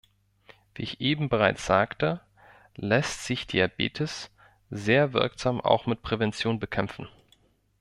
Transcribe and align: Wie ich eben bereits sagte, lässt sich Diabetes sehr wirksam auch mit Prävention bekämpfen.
Wie 0.73 0.81
ich 0.81 0.99
eben 0.99 1.29
bereits 1.29 1.63
sagte, 1.67 2.21
lässt 2.75 3.23
sich 3.25 3.45
Diabetes 3.45 4.31
sehr 4.71 5.13
wirksam 5.13 5.61
auch 5.61 5.85
mit 5.85 6.01
Prävention 6.01 6.57
bekämpfen. 6.59 7.07